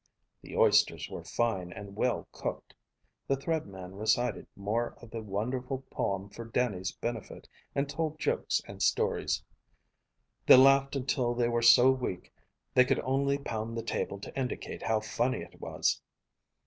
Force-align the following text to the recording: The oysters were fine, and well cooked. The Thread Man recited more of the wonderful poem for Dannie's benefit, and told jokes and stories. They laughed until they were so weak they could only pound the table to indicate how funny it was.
The 0.41 0.57
oysters 0.57 1.07
were 1.11 1.23
fine, 1.23 1.71
and 1.71 1.95
well 1.95 2.27
cooked. 2.31 2.73
The 3.27 3.35
Thread 3.35 3.67
Man 3.67 3.93
recited 3.93 4.47
more 4.55 4.95
of 4.99 5.11
the 5.11 5.21
wonderful 5.21 5.83
poem 5.91 6.27
for 6.27 6.43
Dannie's 6.43 6.91
benefit, 6.91 7.47
and 7.75 7.87
told 7.87 8.17
jokes 8.17 8.63
and 8.67 8.81
stories. 8.81 9.43
They 10.47 10.55
laughed 10.57 10.95
until 10.95 11.35
they 11.35 11.49
were 11.49 11.61
so 11.61 11.91
weak 11.91 12.33
they 12.73 12.83
could 12.83 12.99
only 13.01 13.37
pound 13.37 13.77
the 13.77 13.83
table 13.83 14.19
to 14.21 14.35
indicate 14.35 14.81
how 14.81 15.01
funny 15.01 15.41
it 15.41 15.61
was. 15.61 16.01